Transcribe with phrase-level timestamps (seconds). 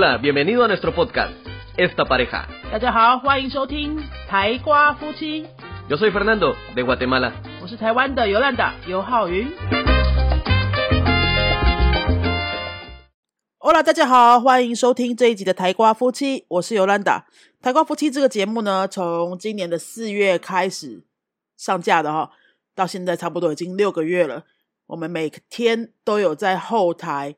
[0.00, 1.34] Hola, bienvenido a nuestro podcast,
[1.76, 2.46] Esta Pareja.
[2.72, 5.46] 大家好，欢迎收听台瓜夫妻
[5.90, 7.34] ，Yo soy Fernando, de Guatemala.
[7.60, 9.46] 我是台湾的尤兰达尤浩云。
[13.58, 17.26] Hola，大家好，欢迎收听这一集的台瓜夫妻，我是尤兰达。
[17.60, 21.04] 台瓜夫妻这个节目呢，从今年的四月开始
[21.58, 22.30] 上架的哈，
[22.74, 24.44] 到现在差不多已经六个月了。
[24.86, 27.36] 我们每天都有在后台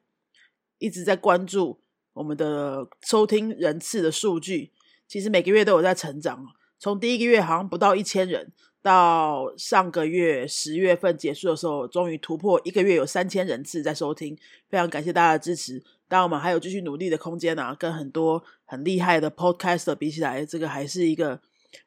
[0.79, 1.82] 一直在关注
[2.15, 4.71] 我们的收听人次的数据，
[5.09, 6.47] 其实每个月都有在成长。
[6.79, 8.53] 从第一个月好像不到一千人，
[8.83, 14.37] 到上个月十月份结束的时候，终于突破一个月有三千人次在收听，
[14.69, 15.83] 非常感谢大家的支持。
[16.09, 21.41] 当，我们还有继续努力的空间啊，跟很多很厉害的 podcaster 比起来，这个还是一个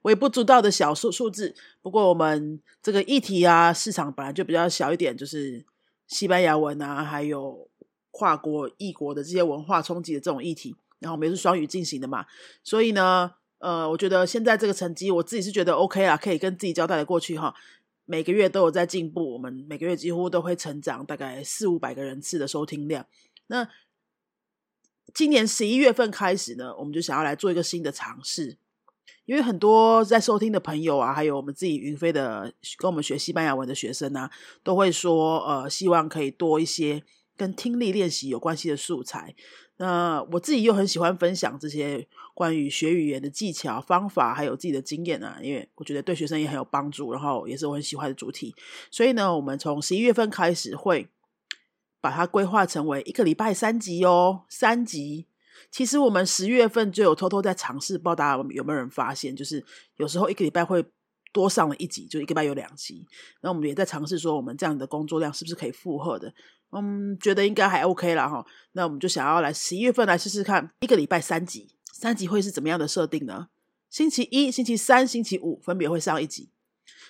[0.03, 1.53] 微不足道的小数数字。
[1.81, 5.63] 不过，我们这个议题啊，市场本来就比较小一点，就是
[6.07, 7.67] 西班牙文啊，还有
[8.16, 10.74] 跨国异国的这些文化冲击的这种议题。
[10.99, 12.26] 然后我们也是双语进行的嘛，
[12.63, 17.54] 所以呢，呃，我觉得现在这个成绩，我自己是觉得 OK 啊，可以跟自己交代的过去哈。
[18.05, 23.05] 每个月都有在进步，我们每个月几乎都会成长大概四五百个人次的收听量。
[23.48, 23.68] 那
[25.13, 28.57] 今年十一月份开始呢，我们就想要来做一个新的尝试，
[29.26, 34.32] 因为很多在收听的朋友啊，还有我们自己云飞的跟我们学西班牙文的学生啊，
[34.63, 37.04] 都会说，呃，希望可以多一些
[37.36, 39.36] 跟听力练习有关系的素材。
[39.78, 48.56] 那我自己又很喜欢分享这些关于学语言的技巧、方法，还有自己的经验啊，因为我觉得对学生也很有帮助，然后也是我很喜欢的主题。
[48.90, 51.10] 所以呢，我们从十一月份开始会
[52.00, 55.28] 把它规划成为一个礼拜三集哦，三集。
[55.72, 59.62] 其实我们十月份就有偷偷在尝试，不知道有没有人发现，就是
[59.98, 60.86] 有时候一个礼拜会
[61.34, 63.06] 多上了一集，就一个礼拜有两集。
[63.41, 66.34] 那我们也在尝试说，我们这样的工作量是不是可以负荷的？
[66.72, 68.46] 嗯，觉得应该还 OK 了哈。
[68.74, 73.47] 那我们就想要来十一月份来试试看，一个礼拜三集，三集会是怎么样的设定呢？
[73.90, 76.50] 星期一、星期三、星期五分别会上一集。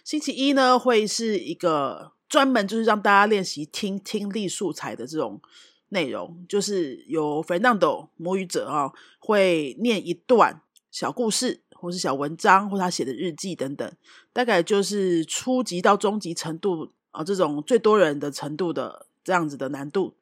[0.03, 5.41] 星期一呢，会是一个专门就是让大家练习听听力素材的这种
[5.89, 13.91] 内容，就是由 Fernando 母语者啊、会念一段小故事，或是小文章，或他写的日记等等，
[14.31, 20.15] 大概就是初级到中级程度啊、这种最多人的程度的这样子的难度。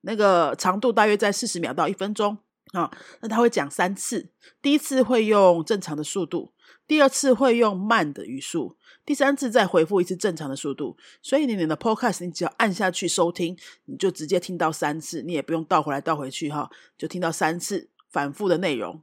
[0.00, 2.38] 那个长度大约在四十秒到一分钟
[2.72, 4.30] 啊，那他会讲三次，
[4.62, 6.52] 第一次会用正常的速度，
[6.86, 10.96] 第二次会用慢的语速，第三次再回复一次正常的速度。
[11.22, 19.02] 所以你你的 podcast 你只要按下去收听，你就直接听到三次，你也不用倒回来倒回去哈，就听到三次反复的内容。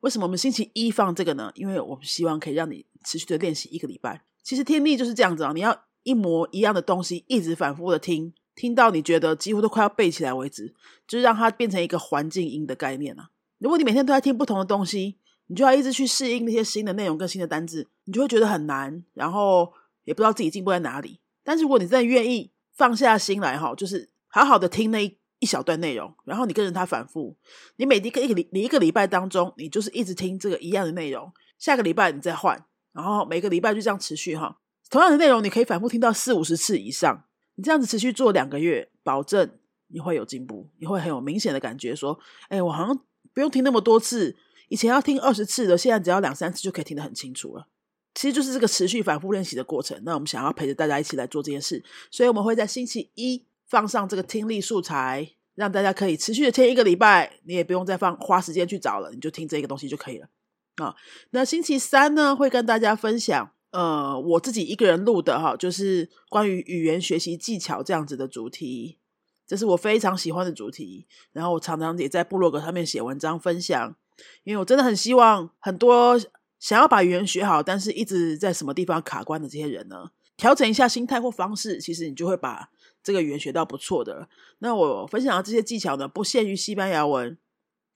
[0.00, 1.52] 为什么我们星期一放这个呢？
[1.54, 4.24] 因为我们希望可以让你持续的练习一个礼拜。
[4.42, 10.74] 其实听力就是这样子啊，你要一模一样的东西一直反复的听，听到你觉得几乎都快要背起来为止，
[11.08, 13.30] 就是让它变成一个环境音的概念啊。
[13.56, 15.16] 如果你每天都在听不同的东西，
[15.46, 19.72] 你就要一直去适应那些新的内容跟新的单字，你就会觉得很难，然后
[20.04, 21.20] 也不知道自己进步在哪里。
[21.42, 27.34] 但是如果你真的愿意放下心来哈，就是好好的听那一一小段内容，然后你跟着它反复，
[27.76, 32.62] 你每一个一个礼你一个礼拜当中，你就是一直听这个一样的内容，下个礼拜你再换，
[32.92, 34.58] 然后每个礼拜就这样持续哈。
[34.90, 37.24] 同样的内容，你可以反复听到四五十次以上。
[37.60, 39.50] 你这样子持续做两个月，保证
[39.88, 42.98] 你会有进步，你会很有明显的感觉，说，哎，我好像
[43.34, 44.34] 不用听那么多次，
[44.70, 47.66] 以前要听二十次的，现在只要两三次就可以听得很清楚了。
[48.14, 50.00] 其实就是这个持续反复练习的过程。
[50.04, 60.28] 那我们想要陪着大家一起来做这件事，所以我们会在星期一放上这个听力素材，让大家可以持续的听一个礼拜，你也不用再放花时间去找了，你就听这个东西就可以了
[60.76, 60.96] 啊。
[61.32, 63.52] 那星期三呢，会跟大家分享。
[63.72, 68.98] 呃，我自己一个人录的哈，就是关于语言学习技巧这样子的主题，
[69.46, 71.06] 这是我非常喜欢的主题。
[71.32, 73.94] 然后我常常也在部落格上面写文章分享，
[74.42, 76.18] 因为我真的很希望很多
[76.58, 82.70] 想要把语言学好，但是一直在什么地方卡关的这些人呢，调整一下心态或方式，其实你就会把
[83.04, 84.28] 这个语言学到不错的。
[84.58, 87.38] 那我分享的这些技巧呢，不限于西班牙文，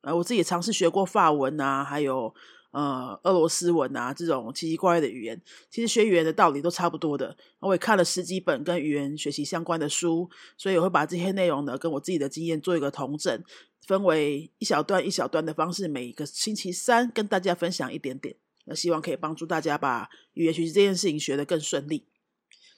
[0.03, 2.32] 呃，我自己也尝试学过法文啊，还有。
[2.75, 5.41] 呃，俄罗斯文啊，这种奇奇怪怪的语言，
[5.71, 7.37] 其实学语言的道理都差不多的。
[7.61, 10.29] 我也看了十几本跟语言学习相关的书，
[10.59, 13.44] 所以我会把这些内容呢，跟我自己的经验做一个统整，
[13.87, 18.35] 分为一小段一小段的方式，每一个星期三跟大家分享一点点。
[18.65, 22.09] 那希望可以帮助大家把语言学习这件事情学得更顺利。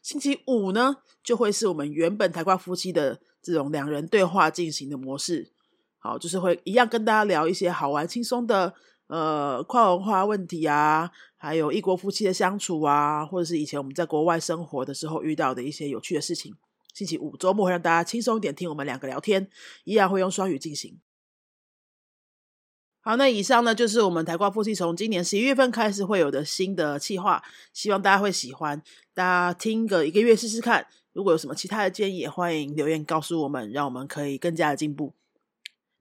[0.03, 5.51] 星期五呢，就会是我们原本台挂夫妻的这种两人对话进行的模式。
[5.97, 8.75] 好，就是会一样跟大家聊一些好玩轻松的。
[9.09, 16.55] 呃，跨文化问题啊，还有异国夫妻的相处啊，或者是以前我们在国外生活的时候遇到的一些有趣的事情。
[16.93, 19.49] 星期五周末会让大家轻松一点听我们两个聊天，
[19.85, 20.99] 依然会用双语进行。
[23.01, 27.41] 好，那以上呢就是我们台瓜夫妻从今年十一月份开始会有的新的计划，
[27.73, 28.83] 希望大家会喜欢，
[29.15, 30.89] 大家听个一个月试试看。
[31.13, 35.15] 如果有什么其他的建议，也欢迎留言告诉我们，让我们可以更加的进步。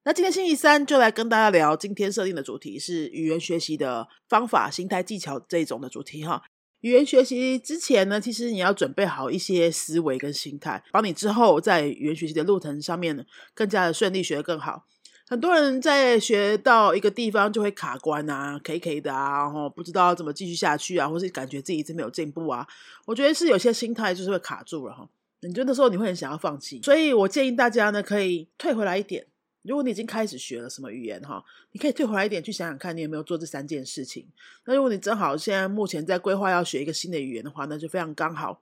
[0.07, 6.43] 那今天星期三就来跟大家聊，今天设定的主题是语言学习的方法、心态、技巧这一种的主题哈。
[6.81, 13.23] 语言学习之前呢，其实你要准备好一些思维跟心态，帮你之后在语言学习的路程上面呢，
[13.55, 14.85] 更加的顺利，学得更好。
[15.27, 22.67] 很多人在学到一个地方就会卡关啊，K K 的啊，然后不知道怎么继续下去啊，或是感觉自己一直没有进步啊。
[23.07, 25.09] 我觉得是有些心态就是会卡住了哈。
[25.41, 29.25] 你觉得那时候你会很想要放弃，所以我建议大家呢可以退回来一点。
[29.67, 34.31] 如果你已经开始学了什么语言哈，你可以退回来一点去想想看，你有没有做这三件事情。
[34.65, 38.61] 那如果你正好现在目前在规划要学一个新的语言的话，那就非常刚好，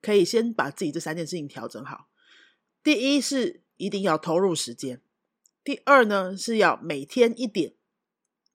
[0.00, 2.08] 可以先把自己这三件事情调整好。
[2.82, 5.02] 第一是一定要投入时间。
[5.62, 7.74] 第二呢是要每天一点，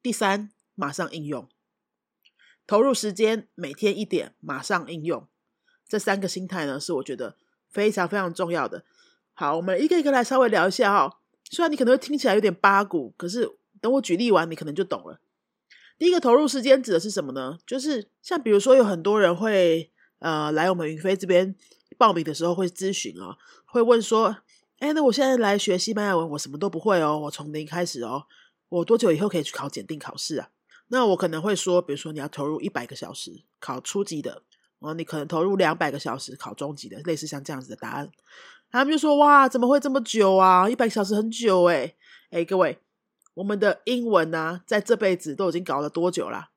[0.01, 1.47] 第三马上应用，
[2.65, 5.27] 投入时间，每天一点，马上应用，
[5.87, 7.37] 这三个心态呢是我觉得
[7.69, 8.83] 非常非常重要的。
[9.33, 11.20] 好，我们一个一个来稍微聊一下哈。
[11.51, 13.47] 虽然你可能会听起来有点八股，可是
[13.79, 15.19] 等我举例完，你可能就懂了。
[15.99, 17.59] 第一个投入时间指的是什么呢？
[17.67, 21.55] 就是像比如说有很多人会呃来我们云飞这边
[21.95, 24.37] 报名的时候会咨询啊，会问说。
[24.81, 28.25] 哎，那我现在来学西班牙文，我什么都不会哦，我从零开始哦。
[28.67, 30.49] 我多久以后可以去考检定考试啊？
[30.87, 34.41] 那我可能会说，比如说你要投入一百个小时考初级的，
[34.79, 38.09] 哦，你可能投入两百个小时考中级的，类似像这样子的答案。
[38.71, 40.69] 他们就说：哇，怎么会这么久啊？
[40.69, 41.93] 一百小时很久哎。
[42.29, 42.79] 哎，各位，
[43.33, 46.51] 我们的英文呢，在这辈子都已经搞了多久啦？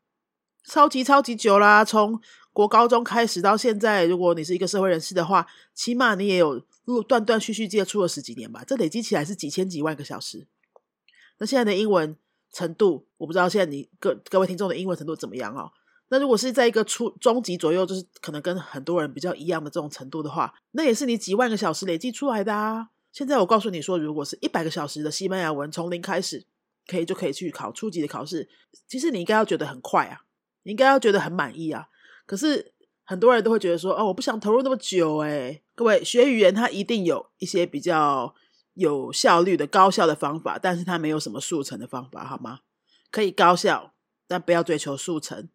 [0.65, 1.85] 超级超级久啦！
[1.85, 2.21] 从
[2.53, 6.63] 国高中开始到现在，如果你是一个社会人士的话，起码你也有。
[6.85, 10.47] 如果断断续续接触了十几年吧，这累积起来是几千几万个小时。
[11.39, 12.17] 那现在的英文
[12.53, 15.73] 程度，我不知道现在你各各位听众的英文程度怎么样哦。
[16.15, 22.91] 那如果是在一个初中级左右，就是可能跟很多人比较一样的这种程度的话，那也是你几万个小时累积出来的啊。
[23.13, 26.47] 现在我告诉你说，如果是一百个小时的西班牙文从零开始，
[26.87, 28.49] 可以就可以去考初级的考试，
[28.87, 30.21] 其实你应该要觉得很快啊，
[30.63, 31.89] 你应该要觉得很满意啊。
[32.27, 32.73] 可是。
[33.07, 38.35] 很多人都会觉得说：“哦，我不想投入那么久。”哎，各位学语言，它一定有一些比较
[38.73, 42.61] 有效率的高效的方法，但是它没有什么速成的方法，好吗？
[43.11, 43.93] 可以高效，
[44.27, 45.51] 但不要追求速成，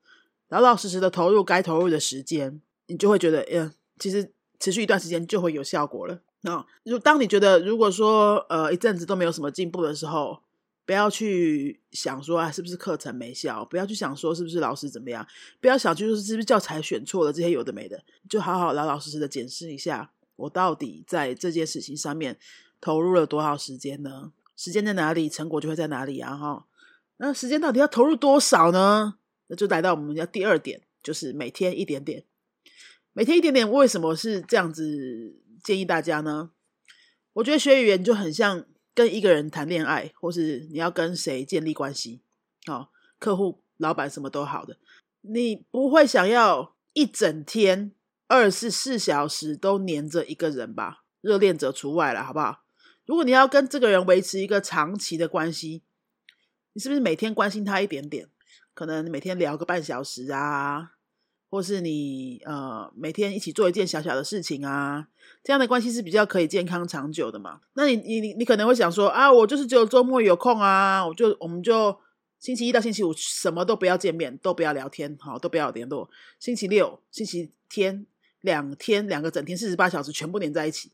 [0.49, 6.19] 老老实实的投入该投入的时间，你就会觉得，嗯，其实持续一段时间就会有效果了。
[6.41, 10.41] 那如当你觉得如果说呃一阵子都没有什么进步的时候，
[10.85, 13.63] 不要去想说啊，是不是课程没效？
[13.65, 15.27] 不要去想说是不是老师怎么样？
[15.61, 17.31] 不要想就是是不是教材选错了？
[17.31, 22.39] 这些有的没的，就好好老老实实的检视一下，我到底在这件事情上面
[22.81, 24.31] 投入了多少时间呢？
[24.57, 26.35] 时间在哪里，成果就会在哪里啊！
[26.35, 26.65] 哈，
[27.17, 29.18] 那时间到底要投入多少呢？
[29.49, 32.23] 那就来到我们要第二点，就是每天一点点，
[33.11, 33.69] 每天一点点。
[33.69, 36.51] 为什么是这样子建议大家呢？
[37.33, 38.65] 我觉得学语言就很像。
[38.95, 42.19] 跟一个人谈恋爱，或是你要跟谁建立关系，
[42.65, 44.75] 好，客户、老板什么都好的，
[45.21, 47.93] 你不会想要一整天
[48.27, 51.05] 二十四小时都黏着一个人吧？
[51.21, 52.65] 热恋者除外了，好不好？
[53.05, 55.81] 如果你要跟这个人维持一个长期的关系，
[56.73, 58.27] 你是不是每天关心他一点点？
[58.79, 60.93] 可能每天聊个半小时啊。
[61.51, 65.07] 或是你呃每天一起做一件小小的事情啊，
[65.43, 67.59] 这样的关系是比较可以健康长久的嘛？
[67.73, 71.99] 那你你你你可能会想说啊，我就是只有周末有空啊，我就我们就
[72.37, 76.07] 星期一到星期五什么都不要见面，都不要聊天，好，都不要联络。
[76.39, 78.05] 星期六、星期天
[78.41, 80.91] 两天两个整天四十八小时全部连在一起，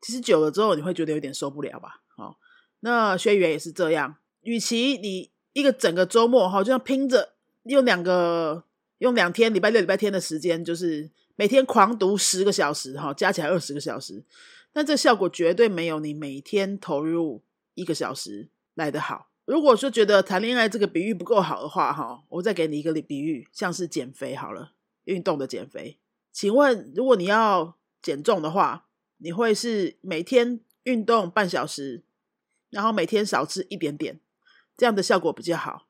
[0.00, 2.00] 其实久了之后你会觉得有点受不了吧？
[2.16, 2.38] 好，
[2.80, 7.34] 那学员也是这样，与其你一个整个周末哈，就像拼着
[7.64, 8.64] 用两个。
[8.98, 14.24] 用两天礼拜六、礼拜天的时间，就是每天狂读十个小时，哈，加起来二十个小时。
[14.72, 17.40] 但这效果绝对没有你每天投入
[17.74, 19.28] 一个小时来得好。
[19.44, 24.72] 如果说觉得谈恋爱这个比喻不够好的话，哈，我再给你一个比喻，像是减肥好了，
[25.04, 25.96] 运动的减肥。
[26.32, 28.86] 请问，如果你要减重的话，
[29.18, 32.02] 你会是每天运动半小时，
[32.70, 34.18] 然后每天少吃一点点，
[34.78, 35.88] 这样的效果比较好，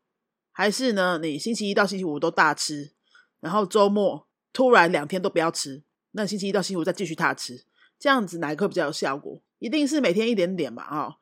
[0.50, 2.92] 还是呢，你星期一到星期五都大吃？
[3.40, 7.64] 然后周末突然两天都不要吃，那星期一到星期五再继续大吃，
[7.99, 9.40] 这样子哪一个比较有效果？
[9.59, 11.16] 一定是每天一点点嘛，啊，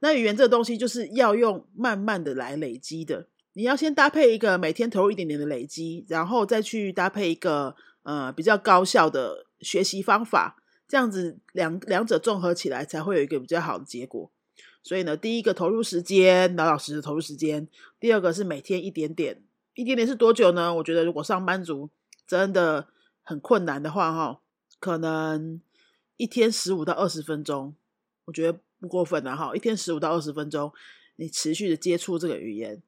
[0.00, 3.28] 那语言这个东西就是要用慢慢的来累积的。
[3.52, 10.56] 你要先搭配一个每天投入一点点的累积，然后再去搭配一个呃比较高效的学习方法，
[10.88, 14.32] 这样子两两者综合起来才会有一个比较好的结果。
[14.82, 17.66] 所以呢，第一个投入时间，老老实实投入时间；
[18.00, 19.40] 第二个是每天一点点，
[19.74, 20.74] 一点点是多久呢？
[20.74, 21.88] 我觉得如果上班族
[22.26, 22.88] 真的
[23.22, 24.40] 很困难的话，哈，
[24.80, 25.60] 可能
[26.16, 27.76] 一天十五到二十分钟，
[28.24, 29.54] 我觉得不过分的哈。
[29.54, 30.72] 一天十五到二十分钟，
[31.14, 32.82] 你持续的接触这个语言，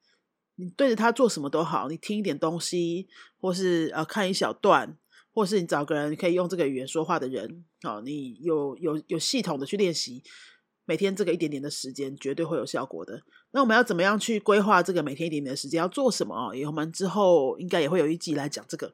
[0.57, 3.07] 你对着它做什么都好，你听一点东西，
[3.41, 4.99] 或是呃看一小段，
[5.33, 10.25] 或是你找个人可以用这个语言说话的人，哦，你有有有系统的去练习。
[10.85, 13.23] 每天这个一点点的时间绝对会有效果的。
[13.53, 16.53] 那我们要怎么样去规划这个每天一点点的时间要做什么哦？
[16.67, 18.93] 我们之后应该也会有一集来讲这个。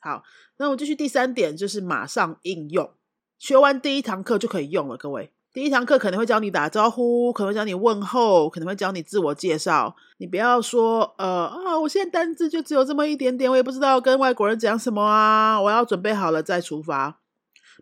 [0.00, 0.22] 好，
[0.58, 2.90] 那我们继续第三点，就是马上应用。
[3.38, 5.32] 学完第一堂课就可以用了，各位。
[5.52, 9.96] 第一堂课可能会教你打招呼，可能会教你问候，可能会教你自我介绍。
[10.18, 15.60] 你不要说呃啊，我现在单字就只有这么一点点，我也不知道跟外国人讲什么啊。
[15.60, 17.18] 我要准备好了再出发。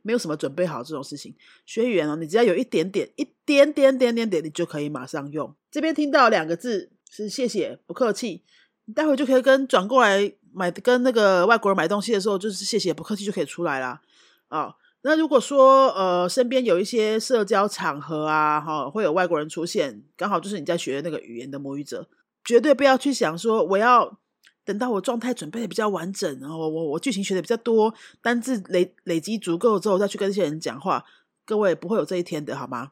[0.06, 1.34] 没有什么准备好这种事情，
[1.64, 5.52] 学语言哦，你只要有一点点、一点点、点点点，你就可以马上用。
[5.68, 8.44] 这边听到两个字是谢谢，不客气，
[8.84, 14.00] 你待会就可以跟转过来买跟那个外国人买东西的时候，就是谢谢，不客气就可以出来啦。
[14.48, 14.72] 哦。
[15.02, 22.08] 那如果说呃身边有一些社交场合啊，哈，会有外国人出现，刚好就是你在学那个语言的母语者，
[22.44, 24.20] 绝对不要去想说我要。
[24.66, 31.04] 等到我状态准备的比较完整，然后我我剧情学的比较多，单字累累积足够之后，再去跟这些人讲话，
[31.44, 32.90] 各位不会有这一天的好吗？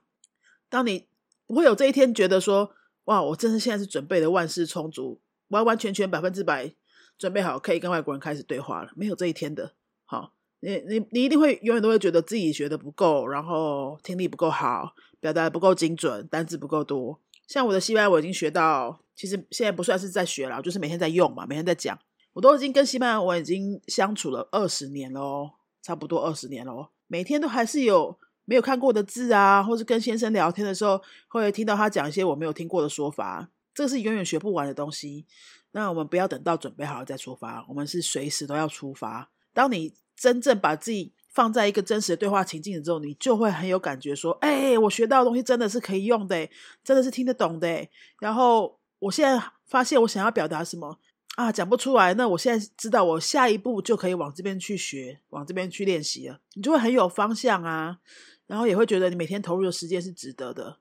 [0.70, 1.06] 当你
[1.46, 2.70] 不会有这一天，觉得说
[3.06, 6.72] 哇，我真的现在是准备的万事充足，完完全全百分之百
[7.18, 9.72] 准备好，可以跟外国人开始对话了，没有这一天的。
[10.04, 17.20] 好，你你你一定会永远都会觉得自己学的不够，然后听力不够好，表达不够精准，单字不够多。
[17.46, 21.98] 像我的西班牙，我已经学到，其实现在不算是在学了，就是每天在用嘛，每天在讲。
[22.32, 26.88] 我都已经跟西班牙文已经相处了二十年喽，差不多二十年喽。
[27.06, 35.26] 每天都还是有没有看过的字啊，或是跟先生聊天的时候，会听到他讲一些我没有听过的说法，这是永远学不完的东西。
[35.70, 39.30] 那我们不要等到准备好了再出发，我们是随时都要出发。
[39.52, 46.48] 当你真正把自己放在一个真实的对话情境之后，你就会很有感觉，说：“哎，我学到的东西真的是可以用的，
[46.82, 47.88] 真的是听得懂的。”
[48.20, 50.98] 然后我现在发现我想要表达什么
[51.36, 52.14] 啊，讲不出来。
[52.14, 56.40] 那我现在知道，我下一步就可以往这边去学，往这边去练习了。
[56.54, 57.98] 你就会很有方向啊，
[58.46, 60.78] 然后也会觉得你每天投入的时间是值得的。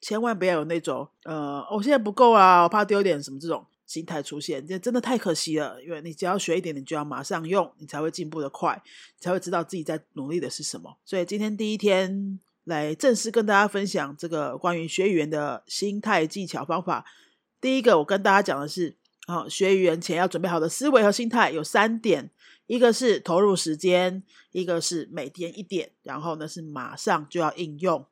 [0.00, 3.66] 千万不要有那种呃，我现在不够啊，我怕丢点什么这种。
[3.84, 5.82] 心态出现，这真的太可惜了。
[5.84, 8.82] 因为你只要学一点，你就要马上用，你才会进步的快，
[9.20, 10.96] 才会知道自己在努力的是什么。
[11.04, 17.04] 所以今天第一天来正式跟大家分享这个关于学语言的心态技巧方法。
[17.62, 22.30] 第一个，我跟大家讲的是，啊，学语言前要准备好的思维和心态有三点：
[22.66, 28.04] 一个是投入时间，一个是每天一点，然后呢是马上就要应用。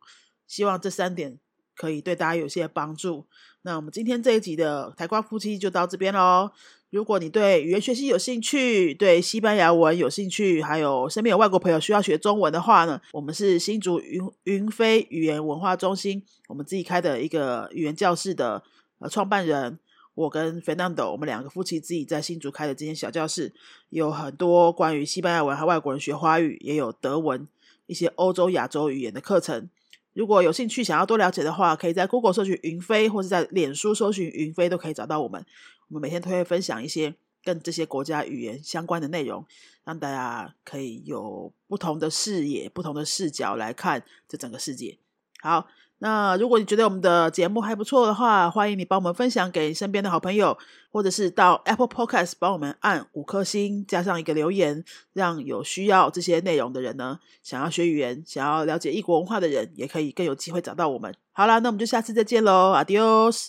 [0.46, 1.38] 希望这三点。
[1.76, 3.24] 可以对大家有些帮助。
[3.62, 6.50] 那我们今天这一集的台瓜夫妻就到这边喽。
[6.90, 18.62] 如果你对语言学习有兴趣，对西班牙文有兴趣，还有身边有外国朋友需要学中文的话呢，我们是新竹云云飞语言文化中心，我们自己开的一个语言教室的
[19.00, 19.78] 呃创办人，
[20.14, 23.52] 我跟 Fernando，我们两个夫妻自己在新竹开的这间小教室，
[23.88, 27.48] 有很多关于西班牙文和外国人学华语，也有德文
[27.86, 29.68] 一些欧洲亚洲语言的课程。
[30.12, 35.44] 如果有兴趣想要多了解的话，可以在 Google 搜寻云飞，或者在脸书搜寻云飞，都可以找到我们。
[35.88, 39.46] 我们每天都会分享一些跟这些国家语言相关的内容，
[39.84, 44.98] 让大家可以有不同的视野、不同的视角来看这整个世界。
[45.40, 45.68] 好。
[46.02, 50.56] 那如果你觉得我们的节目还不错的话，欢迎你帮我们分享给身边的好朋友，
[50.90, 61.14] 或者是到 Apple Podcast 帮我们按五颗星，加上一个留言，让有需要这些内容的人呢，想要学语言、想要了解异国文化的人，也可以更有机会找到我们。
[61.32, 63.48] 好啦，那我们就下次再见喽，Adios。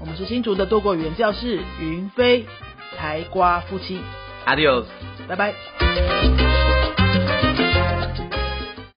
[0.00, 2.46] 我们是新竹的多国语言教室云飞
[2.96, 4.00] 台瓜夫妻
[4.46, 4.86] ，adios，
[5.28, 6.69] 拜拜。